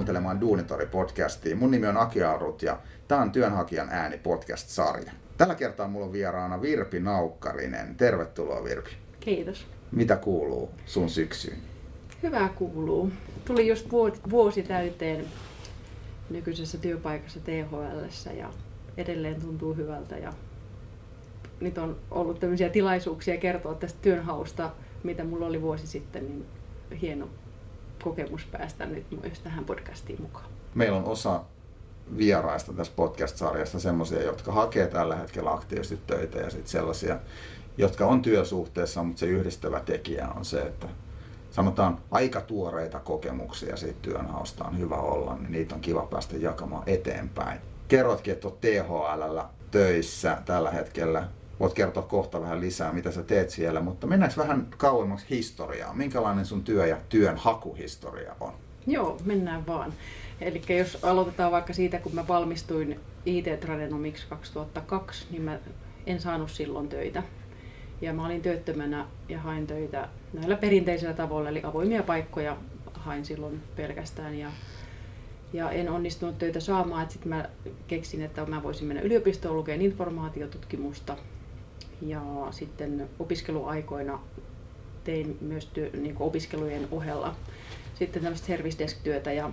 [0.00, 1.54] Kuuntelemaan Duunitori-podcastiin.
[1.56, 2.78] Mun nimi on Aki Arut ja
[3.08, 5.12] tämä on Työnhakijan ääni podcast-sarja.
[5.36, 7.94] Tällä kertaa mulla on vieraana Virpi Naukkarinen.
[7.94, 8.90] Tervetuloa Virpi.
[9.20, 9.66] Kiitos.
[9.92, 11.58] Mitä kuuluu sun syksyyn?
[12.22, 13.10] Hyvää kuuluu.
[13.44, 13.86] Tuli just
[14.30, 15.24] vuosi täyteen
[16.30, 18.50] nykyisessä työpaikassa THL ja
[18.96, 20.32] edelleen tuntuu hyvältä ja
[21.60, 24.70] nyt on ollut tämmöisiä tilaisuuksia kertoa tästä työnhausta,
[25.02, 26.46] mitä mulla oli vuosi sitten, niin
[27.00, 27.28] hieno
[28.02, 30.46] kokemus päästä nyt myös tähän podcastiin mukaan.
[30.74, 31.40] Meillä on osa
[32.16, 37.18] vieraista tässä podcast-sarjassa semmoisia, jotka hakee tällä hetkellä aktiivisesti töitä ja sitten sellaisia,
[37.78, 40.88] jotka on työsuhteessa, mutta se yhdistävä tekijä on se, että
[41.50, 46.82] sanotaan aika tuoreita kokemuksia siitä työnhausta on hyvä olla, niin niitä on kiva päästä jakamaan
[46.86, 47.60] eteenpäin.
[47.88, 49.38] Kerrotkin, että olet THL
[49.70, 51.28] töissä tällä hetkellä.
[51.60, 55.94] Voit kertoa kohta vähän lisää, mitä sä teet siellä, mutta mennäänkö vähän kauemmaksi historiaa?
[55.94, 58.52] Minkälainen sun työ ja työn hakuhistoria on?
[58.86, 59.92] Joo, mennään vaan.
[60.40, 65.58] Eli jos aloitetaan vaikka siitä, kun mä valmistuin IT-tradenomiksi 2002, niin mä
[66.06, 67.22] en saanut silloin töitä.
[68.00, 72.56] Ja mä olin työttömänä ja hain töitä näillä perinteisillä tavoilla, eli avoimia paikkoja
[72.94, 74.38] hain silloin pelkästään.
[74.38, 74.50] Ja,
[75.52, 77.48] ja en onnistunut töitä saamaan, sitten mä
[77.86, 81.16] keksin, että mä voisin mennä yliopistoon lukemaan informaatiotutkimusta.
[82.02, 84.20] Ja sitten opiskeluaikoina
[85.04, 87.34] tein myös työ, niin opiskelujen ohella
[87.94, 89.32] sitten tämmöistä service desk-työtä.
[89.32, 89.50] Ja,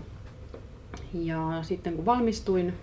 [1.14, 2.74] ja sitten kun valmistuin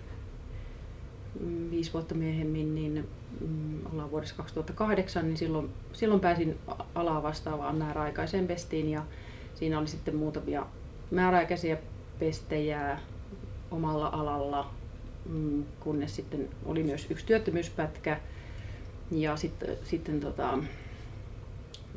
[1.40, 3.08] mm, viisi vuotta myöhemmin, niin
[3.40, 6.58] mm, ollaan vuodessa 2008, niin silloin, silloin pääsin
[6.94, 9.02] alaa vastaavaan määräaikaiseen pestiin ja
[9.54, 10.66] siinä oli sitten muutamia
[11.10, 11.76] määräaikaisia
[12.18, 12.98] pestejä
[13.70, 14.70] omalla alalla,
[15.28, 18.20] mm, kunnes sitten oli myös yksi työttömyyspätkä
[19.20, 20.58] ja sitten, sitten tota,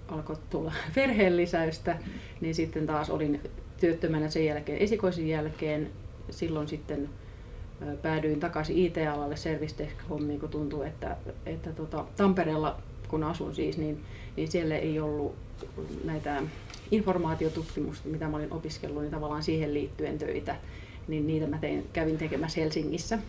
[0.07, 1.97] alkoi tulla perheenlisäystä,
[2.41, 3.41] niin sitten taas olin
[3.79, 5.89] työttömänä sen jälkeen esikoisin jälkeen.
[6.29, 7.09] Silloin sitten
[8.01, 14.01] päädyin takaisin IT-alalle service kun tuntuu, että, että tota, Tampereella, kun asun siis, niin,
[14.35, 15.35] niin siellä ei ollut
[16.03, 16.43] näitä
[16.91, 20.55] informaatiotutkimusta, mitä mä olin opiskellut, niin tavallaan siihen liittyen töitä,
[21.07, 23.19] niin niitä mä tein, kävin tekemässä Helsingissä.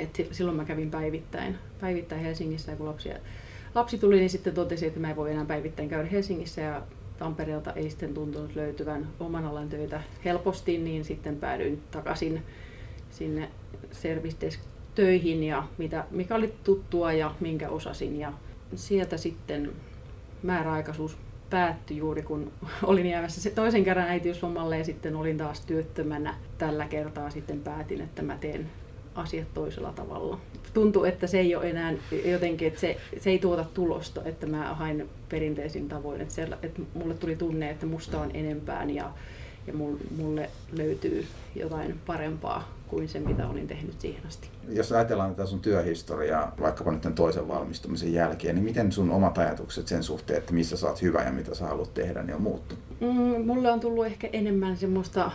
[0.00, 3.18] Et silloin mä kävin päivittäin, päivittäin Helsingissä ja kun lapsia,
[3.74, 6.82] lapsi tuli, niin sitten totesin, että mä en voi enää päivittäin käydä Helsingissä ja
[7.18, 12.42] Tampereelta ei sitten tuntunut löytyvän oman alan töitä helposti, niin sitten päädyin takaisin
[13.10, 13.48] sinne
[13.90, 14.58] service
[14.94, 18.18] töihin ja mitä, mikä oli tuttua ja minkä osasin.
[18.18, 18.32] Ja
[18.74, 19.72] sieltä sitten
[20.42, 21.18] määräaikaisuus
[21.50, 26.34] päättyi juuri kun olin jäämässä se toisen kerran äitiyslomalle ja sitten olin taas työttömänä.
[26.58, 28.70] Tällä kertaa sitten päätin, että mä teen
[29.18, 30.38] asiat toisella tavalla.
[30.74, 34.74] Tuntuu, että se ei ole enää jotenkin, että se, se ei tuota tulosta, että mä
[34.74, 36.20] hain perinteisin tavoin.
[36.20, 39.10] Että, siellä, että mulle tuli tunne, että musta on enempään ja,
[39.66, 39.72] ja
[40.16, 44.48] mulle löytyy jotain parempaa kuin se, mitä olin tehnyt siihen asti.
[44.68, 49.86] Jos ajatellaan tätä sun työhistoriaa, vaikkapa nyt toisen valmistumisen jälkeen, niin miten sun omat ajatukset
[49.86, 52.84] sen suhteen, että missä sä oot hyvä ja mitä sä haluat tehdä, niin on muuttunut?
[53.00, 55.30] Mm, mulle on tullut ehkä enemmän semmoista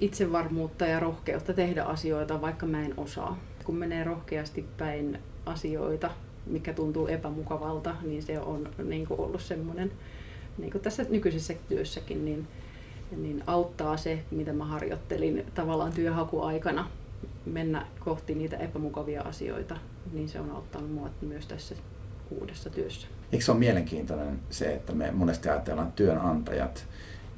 [0.00, 3.38] itsevarmuutta ja rohkeutta tehdä asioita, vaikka mä en osaa.
[3.64, 6.10] Kun menee rohkeasti päin asioita,
[6.46, 9.92] mikä tuntuu epämukavalta, niin se on niin kuin ollut semmoinen,
[10.58, 12.48] niin kuin tässä nykyisessä työssäkin, niin,
[13.16, 16.88] niin auttaa se, mitä mä harjoittelin tavallaan työhakuaikana
[17.46, 19.76] mennä kohti niitä epämukavia asioita,
[20.12, 21.74] niin se on auttanut mua myös tässä
[22.30, 23.06] uudessa työssä.
[23.32, 26.86] Eikö se ole mielenkiintoinen se, että me monesti ajatellaan työnantajat,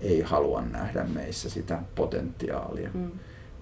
[0.02, 2.90] ei halua nähdä meissä sitä potentiaalia.
[2.94, 3.10] Mm.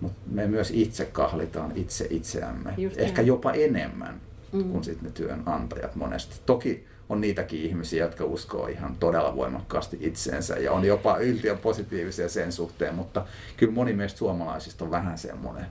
[0.01, 3.27] Mutta me myös itse kahlitaan itse itseämme, Just ehkä näin.
[3.27, 4.21] jopa enemmän
[4.53, 4.71] mm.
[4.73, 6.41] kuin sitten ne työnantajat monesti.
[6.47, 12.29] Toki on niitäkin ihmisiä, jotka uskoo ihan todella voimakkaasti itseensä ja on jopa yltiön positiivisia
[12.29, 13.27] sen suhteen, mutta
[13.57, 15.67] kyllä moni meistä suomalaisista on vähän semmoinen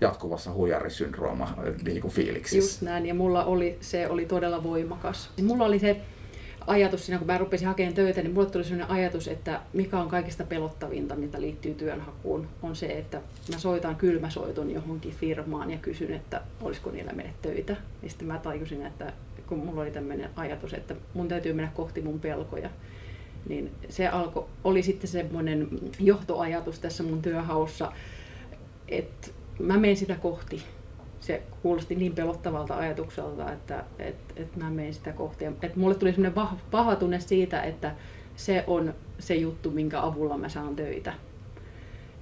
[0.00, 1.54] jatkuvassa huijarisyndrooma
[1.84, 2.70] niin kuin fiiliksissä.
[2.70, 5.30] Just näin, ja mulla oli, se oli todella voimakas.
[5.42, 6.00] Mulla oli se
[6.66, 10.08] ajatus siinä, kun mä rupesin hakemaan töitä, niin mulle tuli sellainen ajatus, että mikä on
[10.08, 13.20] kaikista pelottavinta, mitä liittyy työnhakuun, on se, että
[13.52, 17.76] mä soitan kylmäsoiton johonkin firmaan ja kysyn, että olisiko niillä mene töitä.
[18.02, 19.12] Ja sitten mä tajusin, että
[19.46, 22.70] kun mulla oli tämmöinen ajatus, että mun täytyy mennä kohti mun pelkoja,
[23.48, 25.68] niin se alkoi, oli sitten semmoinen
[26.00, 27.92] johtoajatus tässä mun työhaussa,
[28.88, 29.28] että
[29.58, 30.62] mä menen sitä kohti
[31.26, 35.44] se kuulosti niin pelottavalta ajatukselta, että et, et mä menen sitä kohti.
[35.62, 37.94] Et mulle tuli semmoinen vahva, vahva tunne siitä, että
[38.36, 41.12] se on se juttu, minkä avulla mä saan töitä.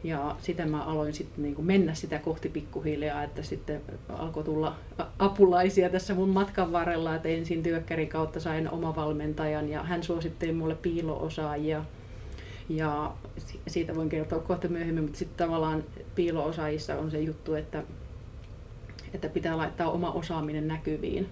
[0.05, 4.77] Ja sitä mä aloin sitten niin kuin mennä sitä kohti pikkuhiljaa, että sitten alkoi tulla
[5.19, 10.53] apulaisia tässä mun matkan varrella, että ensin työkkärin kautta sain oma valmentajan ja hän suositteli
[10.53, 11.85] mulle piiloosaajia.
[12.69, 13.12] Ja
[13.67, 15.85] siitä voin kertoa kohta myöhemmin, mutta sitten tavallaan
[16.15, 17.83] piilo-osaajissa on se juttu, että,
[19.15, 21.29] että pitää laittaa oma osaaminen näkyviin.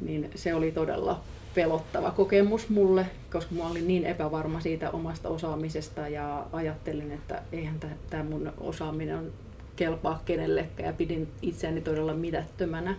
[0.00, 1.20] Niin se oli todella
[1.54, 7.80] pelottava kokemus mulle, koska mä olin niin epävarma siitä omasta osaamisesta ja ajattelin, että eihän
[8.10, 9.32] tämä mun osaaminen on
[9.76, 12.94] kelpaa kenellekään ja pidin itseäni todella mitättömänä.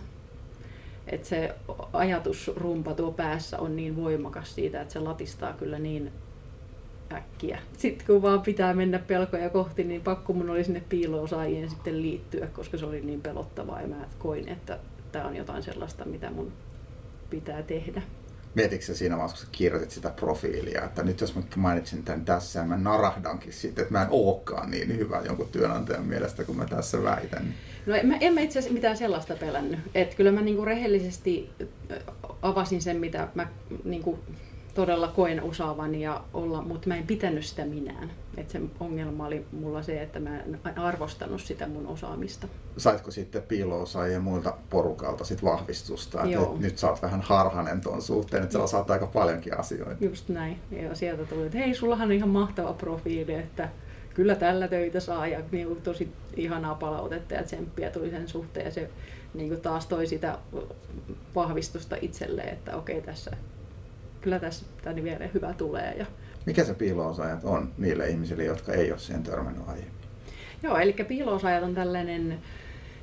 [1.06, 1.54] Että se
[1.92, 6.12] ajatusrumpa tuo päässä on niin voimakas siitä, että se latistaa kyllä niin
[7.12, 7.58] äkkiä.
[7.78, 12.46] Sitten kun vaan pitää mennä pelkoja kohti, niin pakko mun oli sinne piilo-osaajien sitten liittyä,
[12.46, 14.78] koska se oli niin pelottavaa ja mä koin, että
[15.12, 16.52] tämä on jotain sellaista, mitä mun
[17.30, 18.02] pitää tehdä.
[18.54, 22.66] Mietitkö siinä vaiheessa, kun kirjoitit sitä profiilia, että nyt jos mä mainitsin tämän tässä ja
[22.66, 27.02] mä narahdankin sitten, että mä en olekaan niin hyvä jonkun työnantajan mielestä, kun mä tässä
[27.02, 27.54] väitän.
[27.86, 29.80] No en mä, en mä itse asiassa mitään sellaista pelännyt.
[29.94, 31.50] Et kyllä mä niinku rehellisesti
[32.42, 33.46] avasin sen, mitä mä
[33.84, 34.18] niinku
[34.74, 38.10] todella koen osaavan ja olla, mutta mä en pitänyt sitä minään.
[38.36, 42.48] Et se ongelma oli mulla se, että mä en arvostanut sitä mun osaamista.
[42.76, 46.56] Saitko sitten piiloosaajien muilta porukalta sit vahvistusta, että Joo.
[46.60, 50.04] nyt sä oot vähän harhanen tuon suhteen, että sä osaat aika paljonkin asioita.
[50.04, 50.58] Just näin.
[50.70, 53.68] Ja sieltä tuli, että hei, sullahan on ihan mahtava profiili, että
[54.14, 58.72] kyllä tällä töitä saa ja niin tosi ihanaa palautetta ja tsemppiä tuli sen suhteen ja
[58.72, 58.90] se
[59.34, 60.38] niin kuin taas toi sitä
[61.34, 63.30] vahvistusta itselleen, että okei tässä
[64.24, 65.94] kyllä tässä tänne vielä hyvä tulee.
[65.98, 66.06] Ja...
[66.46, 69.94] Mikä se piiloosaajat on niille ihmisille, jotka ei ole siihen törmännyt aiemmin?
[70.62, 72.38] Joo, eli piiloosaajat on tällainen,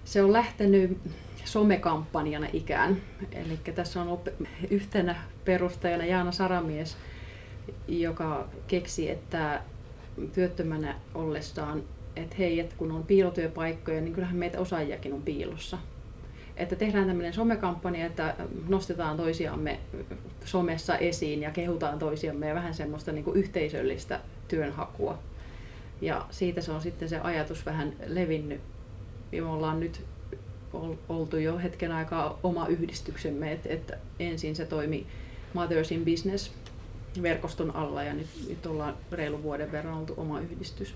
[0.06, 0.98] se on lähtenyt
[1.46, 2.98] somekampanjana ikään.
[3.32, 4.20] Eli tässä on
[4.70, 5.16] yhtenä
[5.46, 6.98] perustajana Jaana Saramies,
[7.88, 9.62] joka keksi, että
[10.34, 11.84] työttömänä ollessaan,
[12.16, 15.78] että hei, että kun on piilotyöpaikkoja, niin kyllähän meitä osaajiakin on piilossa
[16.58, 18.36] että tehdään tämmöinen somekampanja, että
[18.68, 19.80] nostetaan toisiamme
[20.46, 25.20] somessa esiin ja kehutaan toisiamme ja vähän semmoista niin kuin yhteisöllistä työnhakua.
[26.02, 28.62] Ja siitä se on sitten se ajatus vähän levinnyt.
[29.32, 30.02] Ja me ollaan nyt
[31.10, 35.08] oltu jo hetken aikaa oma yhdistyksemme, että, että ensin se toimi
[35.54, 36.52] Mothers in Business
[37.22, 40.96] verkoston alla ja nyt, nyt ollaan reilu vuoden verran oltu oma yhdistys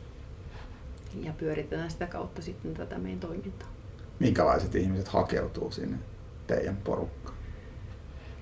[1.24, 3.75] ja pyöritetään sitä kautta sitten tätä meidän toimintaa
[4.20, 5.98] minkälaiset ihmiset hakeutuu sinne
[6.48, 7.38] teidän porukkaan?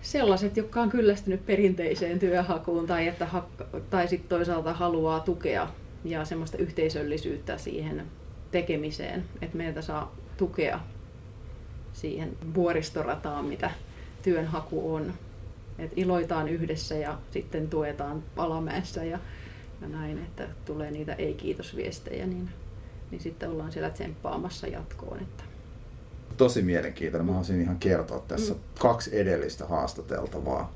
[0.01, 3.27] Sellaiset, jotka on kyllästynyt perinteiseen työhakuun tai, että
[3.89, 5.67] tai sitten toisaalta haluaa tukea
[6.05, 8.03] ja semmoista yhteisöllisyyttä siihen
[8.51, 10.79] tekemiseen, että meiltä saa tukea
[11.93, 13.71] siihen vuoristorataan, mitä
[14.23, 15.13] työnhaku on.
[15.79, 19.19] Et iloitaan yhdessä ja sitten tuetaan palamäessä ja,
[19.81, 22.49] ja näin, että tulee niitä ei-kiitosviestejä, niin,
[23.11, 25.19] niin sitten ollaan siellä tsemppaamassa jatkoon.
[25.19, 25.43] Että
[26.38, 27.25] tosi mielenkiintoinen.
[27.25, 28.59] Mä haluaisin ihan kertoa tässä mm.
[28.80, 30.74] kaksi edellistä haastateltavaa,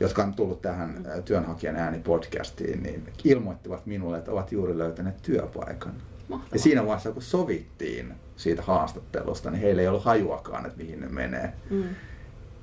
[0.00, 1.22] jotka on tullut tähän mm.
[1.22, 5.94] työnhakijan ääni podcastiin, niin ilmoittivat minulle, että ovat juuri löytäneet työpaikan.
[6.28, 6.50] Mahtavaa.
[6.52, 11.08] Ja siinä vaiheessa, kun sovittiin siitä haastattelusta, niin heillä ei ollut hajuakaan, että mihin ne
[11.08, 11.52] menee.
[11.70, 11.84] Mm.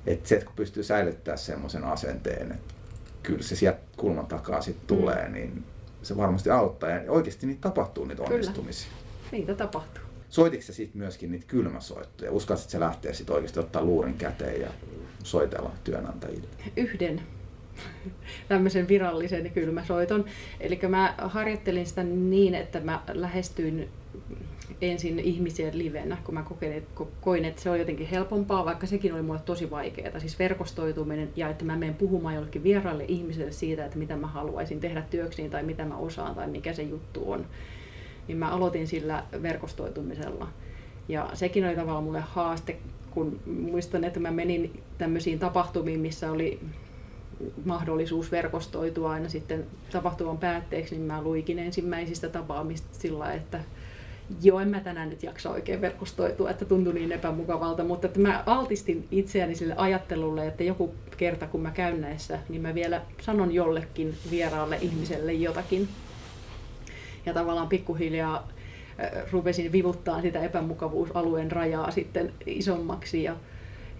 [0.06, 2.74] Että se, että kun pystyy säilyttämään semmoisen asenteen, että
[3.22, 5.00] kyllä se sieltä kulman takaa sitten mm.
[5.00, 5.64] tulee, niin
[6.02, 6.90] se varmasti auttaa.
[6.90, 8.90] Ja oikeasti niitä tapahtuu niitä onnistumisia.
[8.90, 9.30] Kyllä.
[9.32, 10.01] Niitä tapahtuu.
[10.32, 12.32] Soititko sä sitten myöskin niitä kylmäsoittoja?
[12.32, 14.68] Uskalsit sä lähteä sitten oikeasti ottaa luurin käteen ja
[15.24, 16.48] soitella työnantajille?
[16.76, 17.20] Yhden
[18.48, 20.24] tämmöisen virallisen kylmäsoiton.
[20.60, 23.88] Eli mä harjoittelin sitä niin, että mä lähestyin
[24.80, 26.86] ensin ihmisiä livenä, kun mä kokein,
[27.20, 30.20] koin, että se on jotenkin helpompaa, vaikka sekin oli mulle tosi vaikeaa.
[30.20, 34.80] Siis verkostoituminen ja että mä menen puhumaan jollekin vieraille ihmisille siitä, että mitä mä haluaisin
[34.80, 37.46] tehdä työksiin tai mitä mä osaan tai mikä se juttu on
[38.28, 40.48] niin mä aloitin sillä verkostoitumisella.
[41.08, 42.76] Ja sekin oli tavallaan mulle haaste,
[43.10, 46.60] kun muistan, että mä menin tämmöisiin tapahtumiin, missä oli
[47.64, 53.60] mahdollisuus verkostoitua aina sitten tapahtuman päätteeksi, niin mä luikin ensimmäisistä tapaamista sillä että
[54.42, 58.42] joo, en mä tänään nyt jaksa oikein verkostoitua, että tuntui niin epämukavalta, mutta että mä
[58.46, 63.52] altistin itseäni sille ajattelulle, että joku kerta kun mä käyn näissä, niin mä vielä sanon
[63.52, 65.88] jollekin vieraalle ihmiselle jotakin,
[67.26, 68.48] ja tavallaan pikkuhiljaa
[69.32, 73.36] rupesin vivuttaa sitä epämukavuusalueen rajaa sitten isommaksi ja,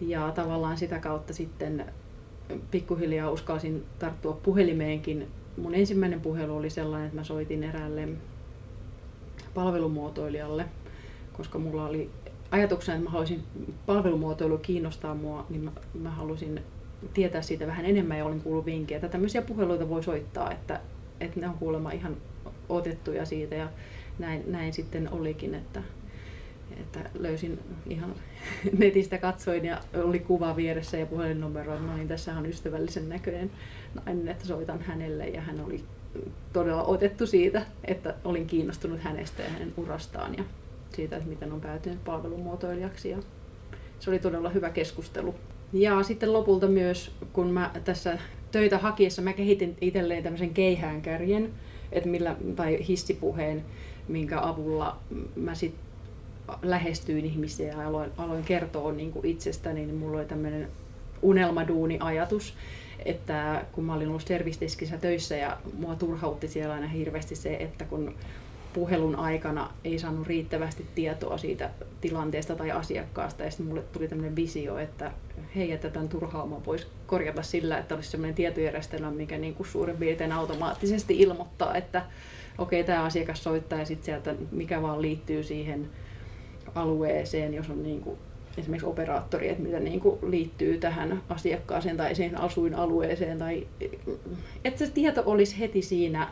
[0.00, 1.84] ja tavallaan sitä kautta sitten
[2.70, 5.28] pikkuhiljaa uskalsin tarttua puhelimeenkin.
[5.56, 8.08] Mun ensimmäinen puhelu oli sellainen, että mä soitin eräälle
[9.54, 10.64] palvelumuotoilijalle,
[11.32, 12.10] koska mulla oli
[12.50, 13.42] ajatuksena, että mä haluaisin
[13.86, 16.60] palvelumuotoilu kiinnostaa mua, niin mä, mä halusin
[17.14, 20.80] tietää siitä vähän enemmän ja olin kuullut vinkkejä, että tämmöisiä puheluita voi soittaa, että,
[21.20, 22.16] että ne on kuulemma ihan
[22.76, 23.68] otettuja siitä ja
[24.18, 25.82] näin, näin sitten olikin, että,
[26.80, 28.14] että löysin ihan
[28.78, 33.50] netistä katsoin ja oli kuva vieressä ja puhelinnumero, no niin tässä on ystävällisen näköinen
[33.94, 35.84] nainen, että soitan hänelle ja hän oli
[36.52, 40.44] todella otettu siitä, että olin kiinnostunut hänestä ja hänen urastaan ja
[40.94, 43.10] siitä, että miten on päätynyt palvelumuotoilijaksi.
[43.10, 43.18] Ja
[44.00, 45.34] se oli todella hyvä keskustelu.
[45.72, 48.18] Ja sitten lopulta myös, kun mä tässä
[48.50, 51.50] töitä hakiessa, mä kehitin itselleen tämmöisen keihäänkärjen,
[51.92, 53.64] että millä, tai hissipuheen,
[54.08, 54.96] minkä avulla
[55.36, 55.92] mä sitten
[56.62, 60.68] lähestyin ihmisiä ja aloin, aloin kertoa niin kuin itsestäni, niin mulla oli tämmöinen
[61.22, 62.54] unelmaduuni-ajatus,
[63.04, 64.22] että kun mä olin ollut
[65.00, 68.14] töissä ja mua turhautti siellä aina hirveästi se, että kun
[68.74, 73.44] puhelun aikana ei saanut riittävästi tietoa siitä tilanteesta tai asiakkaasta.
[73.44, 75.12] Ja sitten mulle tuli tämmöinen visio, että
[75.56, 79.96] hei, että tämän turhauman voisi korjata sillä, että olisi sellainen tietojärjestelmä, mikä niin kuin suurin
[79.96, 82.02] piirtein automaattisesti ilmoittaa, että
[82.58, 85.90] okei, okay, tämä asiakas soittaa ja sitten sieltä mikä vaan liittyy siihen
[86.74, 88.18] alueeseen, jos on niin kuin
[88.58, 93.38] esimerkiksi operaattori, että mitä niin kuin liittyy tähän asiakkaaseen tai siihen asuinalueeseen.
[93.38, 93.66] Tai,
[94.64, 96.28] että se tieto olisi heti siinä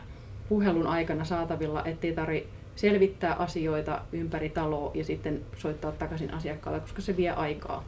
[0.51, 7.01] puhelun aikana saatavilla, ettei tarvitse selvittää asioita ympäri taloa ja sitten soittaa takaisin asiakkaalle, koska
[7.01, 7.83] se vie aikaa.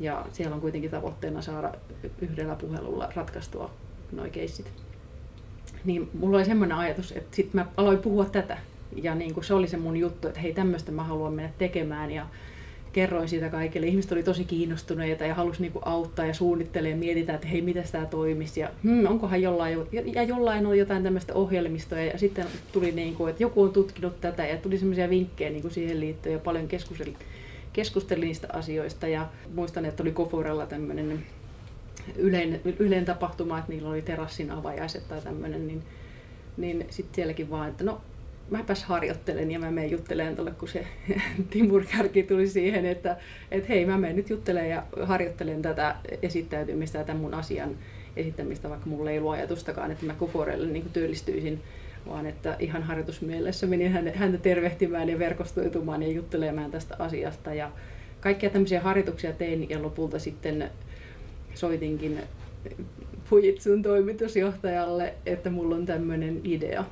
[0.00, 1.74] Ja siellä on kuitenkin tavoitteena saada
[2.20, 3.70] yhdellä puhelulla ratkaistua
[4.12, 4.72] nuo keissit.
[5.84, 8.58] Niin mulla oli semmoinen ajatus, että sitten mä aloin puhua tätä.
[9.02, 12.10] Ja niin kuin se oli se mun juttu, että hei tämmöistä mä haluan mennä tekemään.
[12.10, 12.26] Ja
[12.98, 13.86] kerroin siitä kaikille.
[13.86, 17.84] Ihmiset oli tosi kiinnostuneita ja halusi niinku auttaa ja suunnittelee ja mietitään, että hei, miten
[17.92, 19.78] tämä toimisi ja hmm, onkohan jollain,
[20.14, 24.46] ja jollain on jotain tämmöistä ohjelmistoa ja sitten tuli niinku, että joku on tutkinut tätä
[24.46, 27.16] ja tuli semmoisia vinkkejä niinku siihen liittyen ja paljon keskustelin,
[27.72, 31.22] keskustelin niistä asioista ja muistan, että oli Koforella tämmöinen
[32.16, 35.82] yleinen, yleinen tapahtuma, että niillä oli terassin avajaiset tai tämmöinen, niin,
[36.56, 38.00] niin sitten sielläkin vaan, että no
[38.50, 40.86] mäpäs harjoittelen ja mä menen juttelemaan tuolle, kun se
[41.50, 43.16] Timur Kärki tuli siihen, että
[43.50, 47.76] et hei, mä menen nyt juttelemaan ja harjoittelen tätä esittäytymistä ja tämän mun asian
[48.16, 51.62] esittämistä, vaikka mulla ei ollut ajatustakaan, että mä Kuforelle niin työllistyisin,
[52.08, 57.54] vaan että ihan harjoitusmielessä menin häntä tervehtimään ja verkostoitumaan ja juttelemaan tästä asiasta.
[57.54, 57.70] Ja
[58.20, 60.70] kaikkia tämmöisiä harjoituksia tein ja lopulta sitten
[61.54, 62.18] soitinkin
[63.24, 66.84] Fujitsun toimitusjohtajalle, että mulla on tämmöinen idea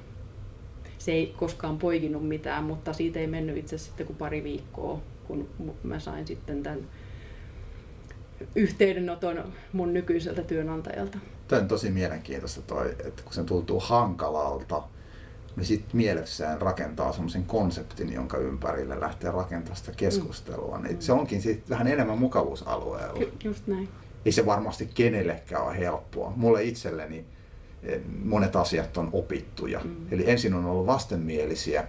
[1.07, 5.49] se ei koskaan poikinut mitään, mutta siitä ei mennyt itse sitten kuin pari viikkoa, kun
[5.83, 6.89] mä sain sitten tämän
[8.57, 11.19] yhteydenoton mun nykyiseltä työnantajalta.
[11.49, 14.83] Tämä on tosi mielenkiintoista toi, että kun se tuntuu hankalalta,
[15.57, 20.79] niin sitten mielessään rakentaa semmoisen konseptin, jonka ympärille lähtee rakentamaan sitä keskustelua.
[20.79, 21.01] Niin mm.
[21.01, 23.31] Se onkin sitten vähän enemmän mukavuusalueella.
[23.45, 23.89] Just näin.
[24.25, 26.33] Ei se varmasti kenellekään ole helppoa.
[26.37, 27.25] Mulle itselleni
[28.25, 29.81] monet asiat on opittuja.
[29.85, 29.97] Mm.
[30.11, 31.85] Eli ensin on ollut vastenmielisiä,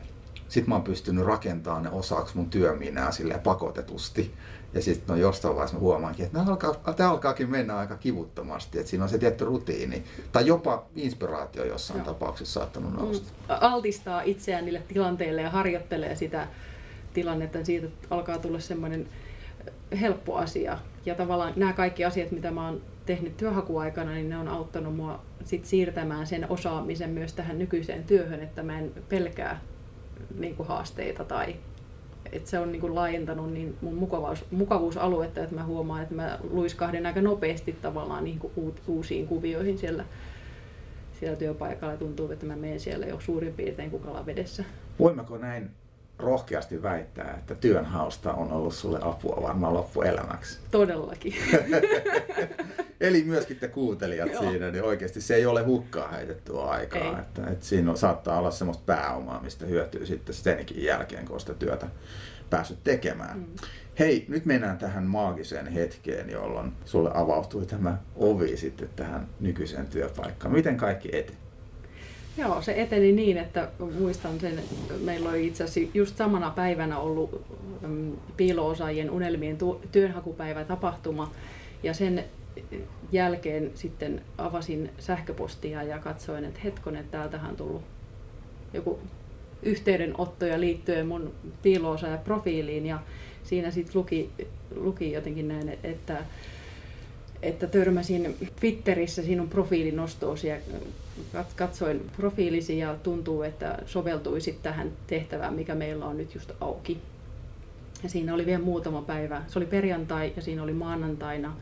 [0.47, 4.33] sitten mä oon pystynyt rakentamaan ne osaksi mun työminää silleen pakotetusti.
[4.73, 8.89] Ja sitten no jostain vaiheessa mä huomaankin, että alkaa, tämä alkaakin mennä aika kivuttomasti, että
[8.89, 10.03] siinä on se tietty rutiini.
[10.31, 12.05] Tai jopa inspiraatio jossain Joo.
[12.05, 12.97] tapauksessa saattanut mm.
[12.97, 13.31] nousta.
[13.49, 16.47] Altistaa itseään niille tilanteille ja harjoittelee sitä
[17.13, 19.07] tilannetta, siitä alkaa tulla semmoinen
[20.01, 20.77] helppo asia.
[21.05, 25.21] Ja tavallaan nämä kaikki asiat, mitä mä oon tehnyt työhakuaikana, niin ne on auttanut mua
[25.43, 29.61] sit siirtämään sen osaamisen myös tähän nykyiseen työhön, että mä en pelkää
[30.37, 31.55] niin kuin haasteita tai
[32.31, 36.39] että se on niin kuin laajentanut niin mun mukavuus, mukavuusaluetta, että mä huomaan, että mä
[36.49, 40.05] luiskahden aika nopeasti tavallaan niin kuin uusiin kuvioihin siellä,
[41.19, 41.97] siellä työpaikalla.
[41.97, 44.63] Tuntuu, että mä menen siellä jo suurin piirtein kuin kalavedessä.
[44.99, 45.69] Voimmeko näin
[46.19, 50.59] rohkeasti väittää, että työnhausta on ollut sulle apua varmaan loppuelämäksi.
[50.71, 51.35] Todellakin.
[53.01, 54.41] Eli myöskin te kuuntelijat Joo.
[54.41, 57.19] siinä, niin oikeasti se ei ole hukkaa heitettyä aikaa.
[57.19, 61.53] Että, että siinä on, saattaa olla semmoista pääomaa, mistä hyötyy sitten senkin jälkeen, kun sitä
[61.53, 61.87] työtä
[62.49, 63.37] päässyt tekemään.
[63.37, 63.45] Mm.
[63.99, 70.53] Hei, nyt mennään tähän maagiseen hetkeen, jolloin sulle avautui tämä ovi sitten tähän nykyiseen työpaikkaan.
[70.53, 71.46] Miten kaikki eteni?
[72.37, 74.59] Joo, se eteni niin, että muistan sen,
[75.01, 77.45] meillä oli itse asiassa just samana päivänä ollut
[77.81, 79.57] mm, piiloosaajien unelmien
[79.91, 81.31] työnhakupäivä tapahtuma.
[81.83, 82.23] Ja sen
[83.11, 87.81] jälkeen sitten avasin sähköpostia ja katsoin, että hetkonen, että täältähän on tullut
[88.73, 88.99] joku
[89.63, 92.99] yhteydenottoja liittyen mun piiloosaajan profiiliin ja
[93.43, 94.29] siinä sitten luki,
[94.75, 96.17] luki jotenkin näin, että
[97.41, 100.57] että törmäsin Twitterissä sinun profiilinostoosi ja
[101.55, 107.01] katsoin profiilisi ja tuntuu, että soveltuisit tähän tehtävään, mikä meillä on nyt just auki.
[108.03, 109.41] Ja siinä oli vielä muutama päivä.
[109.47, 111.55] Se oli perjantai ja siinä oli maanantaina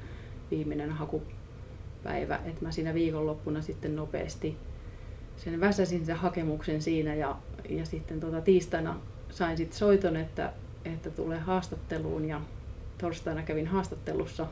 [0.51, 2.39] viimeinen hakupäivä.
[2.45, 4.57] Että mä siinä viikonloppuna sitten nopeasti
[5.37, 7.35] sen väsäsin sen hakemuksen siinä ja,
[7.69, 10.53] ja sitten tota, tiistaina sain sitten soiton, että,
[10.85, 12.41] että tulee haastatteluun ja
[12.97, 14.47] torstaina kävin haastattelussa.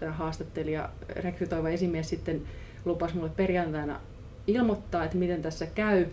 [0.00, 2.42] Tämä haastattelija, rekrytoiva esimies sitten
[2.84, 4.00] lupasi mulle perjantaina
[4.46, 6.06] ilmoittaa, että miten tässä käy.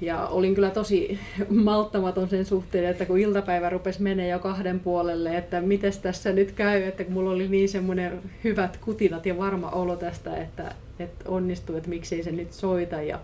[0.00, 1.18] Ja olin kyllä tosi
[1.48, 6.52] malttamaton sen suhteen, että kun iltapäivä rupesi menee jo kahden puolelle, että miten tässä nyt
[6.52, 11.24] käy, että kun mulla oli niin semmoinen hyvät kutinat ja varma olo tästä, että, että
[11.28, 13.02] onnistuu, että miksei se nyt soita.
[13.02, 13.20] Ja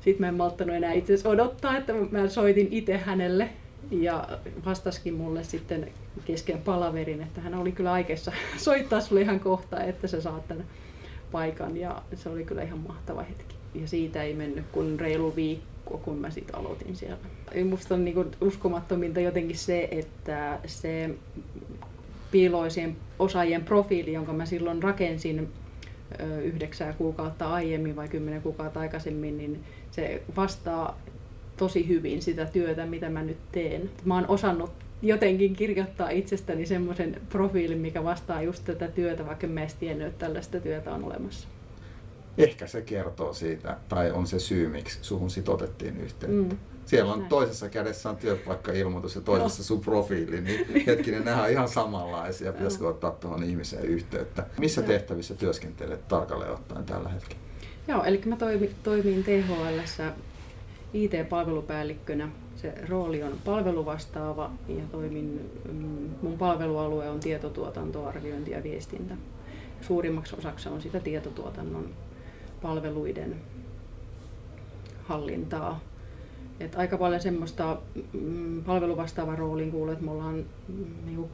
[0.00, 3.48] sitten mä en malttanut enää itse odottaa, että mä soitin itse hänelle
[3.90, 4.28] ja
[4.64, 5.88] vastaskin mulle sitten
[6.24, 10.64] kesken palaverin, että hän oli kyllä aikeissa soittaa sulle ihan kohta, että sä saat tämän
[11.32, 13.54] paikan ja se oli kyllä ihan mahtava hetki.
[13.74, 17.18] Ja siitä ei mennyt kuin reilu viikko, kun mä sitten aloitin siellä.
[17.70, 21.10] Musta on niinku uskomattominta jotenkin se, että se
[22.30, 25.48] piiloisien osaajien profiili, jonka mä silloin rakensin
[26.42, 30.98] yhdeksää kuukautta aiemmin vai kymmenen kuukautta aikaisemmin, niin se vastaa
[31.56, 33.90] tosi hyvin sitä työtä, mitä mä nyt teen.
[34.04, 34.70] Mä oon osannut
[35.02, 40.26] jotenkin kirjoittaa itsestäni semmoisen profiilin, mikä vastaa just tätä työtä, vaikka mä en tiennyt, että
[40.26, 41.48] tällaista työtä on olemassa.
[42.38, 46.54] Ehkä se kertoo siitä, tai on se syy, miksi suhun sit otettiin yhteyttä.
[46.54, 46.58] Mm.
[46.86, 47.28] Siellä on Näin.
[47.28, 49.64] toisessa kädessä on työpaikka-ilmoitus ja toisessa no.
[49.64, 54.46] sun profiili, niin hetkinen, nämä on ihan samanlaisia, pitäisikö ottaa tuohon ihmiseen yhteyttä.
[54.58, 57.42] Missä tehtävissä työskentelet tarkalleen ottaen tällä hetkellä?
[57.88, 60.02] Joo, eli mä toimin, toimin THL
[60.94, 62.28] IT-palvelupäällikkönä.
[62.56, 69.14] Se rooli on palveluvastaava ja toimin, mm, mun palvelualue on tietotuotanto, arviointi ja viestintä.
[69.80, 71.88] Suurimmaksi osaksi on sitä tietotuotannon
[72.62, 73.36] palveluiden
[75.02, 75.80] hallintaa.
[76.60, 77.78] Et aika paljon semmoista
[78.12, 81.28] mm, palveluvastaavan rooliin kuuluu, että me ollaan, mm, niin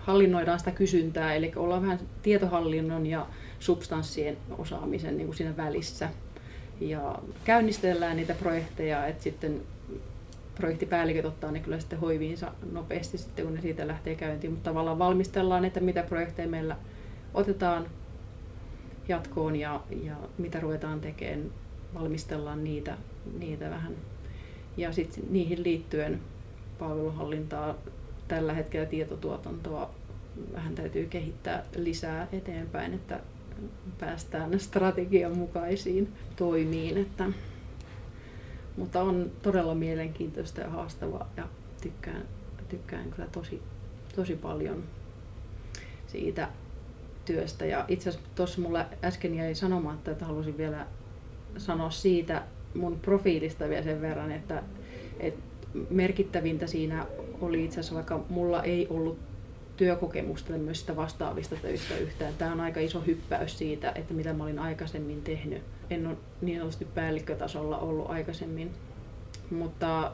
[0.00, 3.26] hallinnoidaan sitä kysyntää, eli ollaan vähän tietohallinnon ja
[3.60, 6.08] substanssien osaamisen niin kuin siinä välissä
[6.80, 9.62] ja käynnistellään niitä projekteja, että sitten
[10.54, 14.98] projektipäälliköt ottaa ne kyllä sitten hoiviinsa nopeasti sitten, kun ne siitä lähtee käyntiin, mutta tavallaan
[14.98, 16.76] valmistellaan, että mitä projekteja meillä
[17.34, 17.86] otetaan
[19.08, 21.50] jatkoon ja, ja mitä ruvetaan tekemään,
[21.94, 22.96] valmistellaan niitä,
[23.38, 23.94] niitä vähän.
[24.76, 26.20] Ja sitten niihin liittyen
[26.78, 27.74] palveluhallintaa,
[28.28, 29.90] tällä hetkellä tietotuotantoa
[30.52, 33.20] vähän täytyy kehittää lisää eteenpäin, että
[33.98, 36.98] päästään strategian mukaisiin toimiin.
[36.98, 37.24] Että,
[38.76, 41.48] mutta on todella mielenkiintoista ja haastavaa ja
[41.82, 42.22] tykkään,
[42.68, 43.62] tykkään kyllä tosi,
[44.16, 44.84] tosi paljon
[46.06, 46.48] siitä
[47.24, 47.66] työstä.
[47.66, 50.86] Ja itse asiassa tuossa mulla äsken jäi sanomatta, että halusin vielä
[51.58, 52.42] sanoa siitä
[52.74, 54.62] mun profiilista vielä sen verran, että,
[55.20, 55.42] että
[55.90, 57.06] merkittävintä siinä
[57.40, 59.18] oli itse asiassa, vaikka mulla ei ollut
[59.76, 62.34] työkokemusta tämmöistä vastaavista töistä yhtään.
[62.38, 65.62] Tämä on aika iso hyppäys siitä, että mitä mä olin aikaisemmin tehnyt.
[65.90, 68.70] En ole niin sanotusti päällikkötasolla ollut aikaisemmin,
[69.50, 70.12] mutta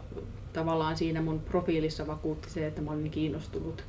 [0.53, 3.85] tavallaan siinä mun profiilissa vakuutti se, että mä olin kiinnostunut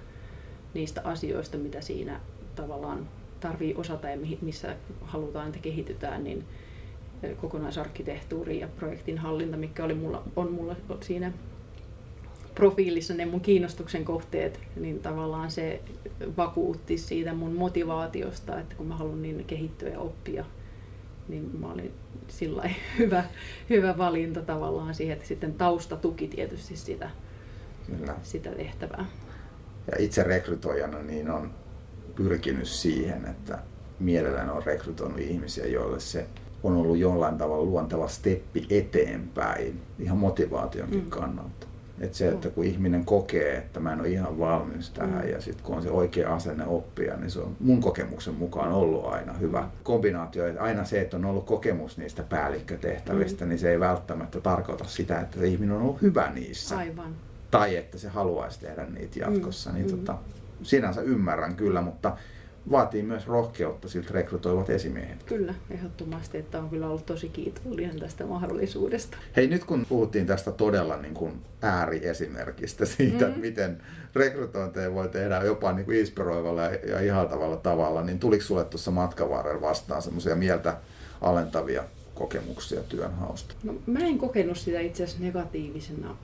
[0.74, 2.20] niistä asioista, mitä siinä
[2.56, 3.08] tavallaan
[3.40, 6.46] tarvii osata ja missä halutaan, että kehitytään, niin
[7.42, 11.32] kokonaisarkkitehtuuri ja projektin hallinta, mikä oli mulla, on mulla siinä
[12.60, 15.82] profiilissa ne mun kiinnostuksen kohteet, niin tavallaan se
[16.38, 20.46] vakuutti siitä mun motivaatiosta, että kun mä haluan niin kehittyä ja oppia,
[21.28, 21.94] niin mä olin
[22.28, 22.70] sillä
[23.00, 23.24] hyvä,
[23.70, 27.10] hyvä valinta tavallaan siihen, että sitten tausta tuki tietysti sitä,
[27.86, 28.16] Kyllä.
[28.24, 29.06] sitä tehtävää.
[29.92, 31.54] Ja itse rekrytoijana niin on
[32.16, 33.60] pyrkinyt siihen, että
[34.00, 36.28] mielellään on rekrytoinut ihmisiä, joille se
[36.64, 41.10] on ollut jollain tavalla luonteva steppi eteenpäin ihan motivaationkin mm.
[41.10, 41.69] kannalta.
[42.02, 45.30] Että se, että kun ihminen kokee, että mä en ole ihan valmis tähän mm.
[45.30, 49.06] ja sitten kun on se oikea asenne oppia, niin se on mun kokemuksen mukaan ollut
[49.06, 50.48] aina hyvä kombinaatio.
[50.48, 53.50] Että aina se, että on ollut kokemus niistä päällikkötehtävistä, mm.
[53.50, 56.78] niin se ei välttämättä tarkoita sitä, että se ihminen on ollut hyvä niissä.
[56.78, 57.16] Aivan.
[57.52, 59.70] Tai että se haluaisi tehdä niitä jatkossa.
[59.70, 59.76] Mm.
[59.76, 59.98] Niin mm.
[59.98, 60.18] Tota,
[60.62, 62.18] sinänsä ymmärrän kyllä, mutta
[62.72, 65.24] vaatii myös rohkeutta siltä rekrytoivat esimiehet.
[65.24, 69.18] Kyllä, ehdottomasti, että on kyllä ollut tosi kiitollinen tästä mahdollisuudesta.
[69.36, 73.42] Hei, nyt kun puhuttiin tästä todella niin kuin ääriesimerkistä siitä, mm-hmm.
[73.42, 73.82] miten
[74.16, 79.30] rekrytointeja voi tehdä jopa niin kuin inspiroivalla ja ihaltavalla tavalla, niin tuliko sulle tuossa matkan
[79.30, 80.78] varrella vastaan semmoisia mieltä
[81.22, 81.84] alentavia
[82.16, 83.56] kokemuksia työnhausta?
[83.64, 86.18] No, mä en kokenut sitä itse asiassa negatiivisena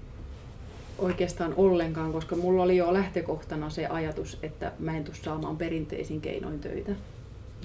[0.97, 6.21] oikeastaan ollenkaan, koska mulla oli jo lähtökohtana se ajatus, että mä en tule saamaan perinteisin
[6.21, 6.91] keinoin töitä.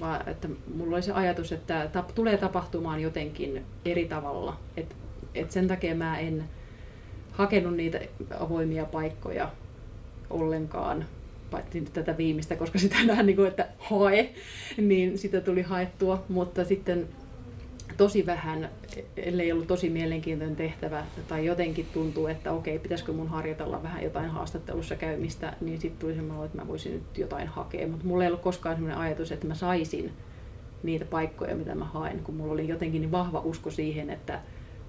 [0.01, 4.57] Vaan että mulla oli se ajatus, että tap, tulee tapahtumaan jotenkin eri tavalla.
[4.77, 4.97] Et,
[5.35, 6.45] et sen takia mä en
[7.33, 8.01] hakenut niitä
[8.40, 9.51] avoimia paikkoja
[10.31, 11.05] ollenkaan,
[11.51, 14.31] paitsi tätä viimeistä, koska sitä vähän niin kuin, että hae,
[14.77, 17.09] niin sitä tuli haettua, mutta sitten
[18.01, 18.71] tosi vähän,
[19.17, 24.31] ellei ollut tosi mielenkiintoinen tehtävä tai jotenkin tuntuu, että okei, pitäisikö mun harjoitella vähän jotain
[24.31, 27.89] haastattelussa käymistä, niin sitten tuli semmoinen, että mä voisin nyt jotain hakea.
[27.89, 30.13] Mutta mulla ei ollut koskaan semmoinen ajatus, että mä saisin
[30.83, 34.41] niitä paikkoja, mitä mä haen, kun mulla oli jotenkin niin vahva usko siihen, että,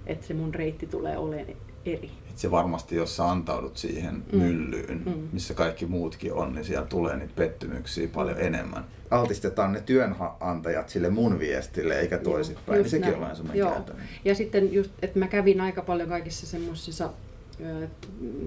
[0.06, 2.11] että se mun reitti tulee olemaan eri.
[2.29, 4.39] Et se varmasti, jos sä antaudut siihen mm.
[4.39, 5.29] myllyyn, mm.
[5.31, 8.83] missä kaikki muutkin on, niin siellä tulee niitä pettymyksiä paljon enemmän.
[9.11, 12.77] Altistetaan ne työnantajat sille mun viestille, eikä toisinpäin.
[12.77, 13.13] Niin sekin näin.
[13.13, 13.83] on vähän semmoinen
[14.25, 17.09] Ja sitten just, että mä kävin aika paljon kaikissa semmoisissa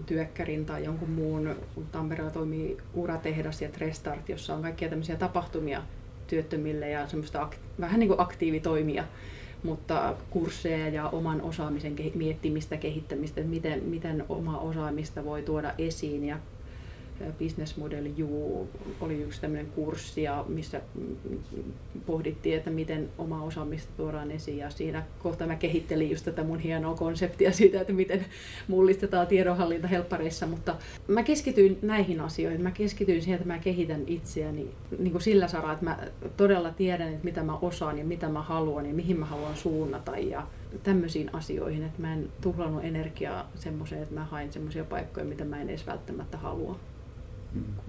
[0.06, 5.82] työkkärin tai jonkun muun, kun Tampereella toimii uratehdas ja Trestart, jossa on kaikkia tämmöisiä tapahtumia
[6.26, 7.48] työttömille ja semmoista
[7.80, 9.04] vähän niin kuin aktiivitoimia
[9.64, 16.24] mutta kursseja ja oman osaamisen miettimistä, kehittämistä, miten, miten oma osaamista voi tuoda esiin.
[16.24, 16.38] Ja
[17.38, 18.68] Business Model U
[19.00, 20.80] oli yksi tämmöinen kurssi, ja missä
[22.06, 24.58] pohdittiin, että miten oma osaamista tuodaan esiin.
[24.58, 28.24] Ja siinä kohtaa mä kehittelin just tätä mun hienoa konseptia siitä, että miten
[28.68, 30.46] mullistetaan tiedonhallinta helppareissa.
[30.46, 30.76] Mutta
[31.08, 32.62] mä keskityin näihin asioihin.
[32.62, 35.98] Mä keskityin siihen, että mä kehitän itseäni niin kuin sillä saralla, että mä
[36.36, 40.18] todella tiedän, että mitä mä osaan ja mitä mä haluan ja mihin mä haluan suunnata.
[40.18, 40.46] Ja
[40.82, 45.60] tämmöisiin asioihin, että mä en tuhlannut energiaa semmoiseen, että mä hain semmoisia paikkoja, mitä mä
[45.60, 46.78] en edes välttämättä halua.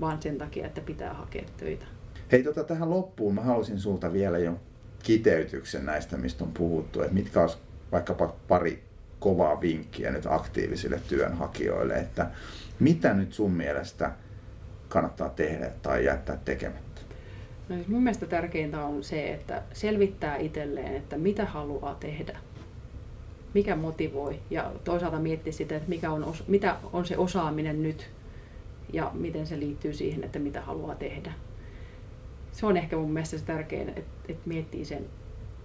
[0.01, 1.85] Vaan sen takia, että pitää hakea töitä.
[2.31, 4.59] Hei, tota, tähän loppuun mä halusin sulta vielä jo
[5.03, 7.57] kiteytyksen näistä, mistä on puhuttu, että mitkä olisi
[7.91, 8.83] vaikkapa pari
[9.19, 12.31] kovaa vinkkiä nyt aktiivisille työnhakijoille, että
[12.79, 14.11] mitä nyt sun mielestä
[14.89, 17.01] kannattaa tehdä tai jättää tekemättä?
[17.69, 22.39] No, siis mun mielestä tärkeintä on se, että selvittää itselleen, että mitä haluaa tehdä,
[23.53, 28.09] mikä motivoi ja toisaalta miettiä sitä, että mikä on, mitä on se osaaminen nyt
[28.95, 31.33] ja miten se liittyy siihen, että mitä haluaa tehdä.
[32.51, 35.05] Se on ehkä mun mielestä se tärkein, että, että miettii sen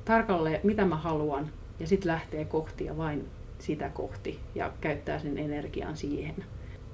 [0.04, 5.38] tarkalleen, mitä mä haluan, ja sitten lähtee kohti ja vain sitä kohti ja käyttää sen
[5.38, 6.34] energian siihen.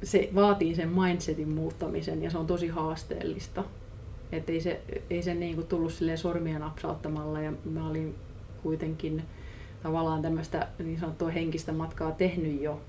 [0.03, 3.65] Se vaatii sen mindsetin muuttamisen ja se on tosi haasteellista.
[4.33, 8.15] Että ei se, ei se niin kuin tullut sormia napsauttamalla ja mä olin
[8.63, 9.23] kuitenkin
[9.83, 12.81] tavallaan tämmöistä niin sanottua henkistä matkaa tehnyt jo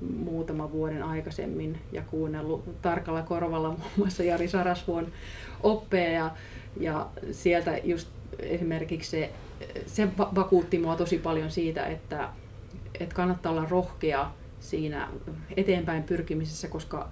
[0.00, 5.06] muutama vuoden aikaisemmin ja kuunnellut tarkalla korvalla muun muassa Jari Sarasvuon
[5.62, 6.30] oppeja ja,
[6.80, 9.30] ja sieltä just esimerkiksi se,
[9.86, 12.28] se vakuutti mua tosi paljon siitä, että,
[13.00, 14.30] että kannattaa olla rohkea
[14.60, 15.08] siinä
[15.56, 17.08] eteenpäin pyrkimisessä, koska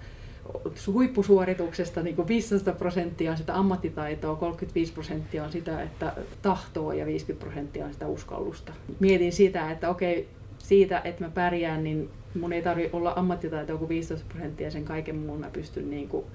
[0.87, 7.05] huippusuorituksesta niin kuin 15 prosenttia on sitä ammattitaitoa, 35 prosenttia on sitä, että tahtoo ja
[7.05, 8.73] 50 prosenttia on sitä uskallusta.
[8.99, 13.89] Mietin sitä, että okei, siitä, että mä pärjään, niin mun ei tarvi olla ammattitaitoa kuin
[13.89, 16.25] 15 prosenttia sen kaiken muun mä pystyn niin kuin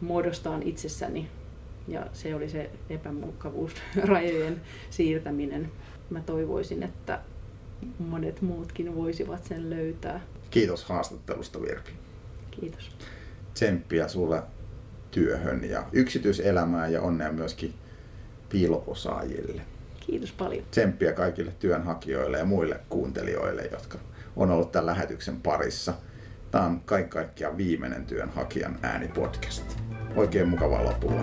[0.00, 1.28] muodostamaan itsessäni.
[1.88, 3.72] Ja se oli se epämuokkavuus,
[4.04, 4.60] rajojen
[4.90, 5.70] siirtäminen.
[6.10, 7.20] Mä toivoisin, että
[7.98, 10.20] monet muutkin voisivat sen löytää.
[10.50, 11.90] Kiitos haastattelusta Virpi.
[12.50, 12.96] Kiitos.
[13.54, 14.42] Tsemppiä sulle
[15.10, 17.74] työhön ja yksityiselämään ja onnea myöskin
[18.48, 19.62] piiloosaajille.
[20.06, 20.64] Kiitos paljon.
[20.70, 23.98] Tsemppiä kaikille työnhakijoille ja muille kuuntelijoille, jotka
[24.36, 25.94] on ollut tämän lähetyksen parissa.
[26.50, 29.64] Tämä on kaikki kaikkiaan viimeinen työnhakijan äänipodcast.
[30.16, 31.20] Oikein mukavaa loppua.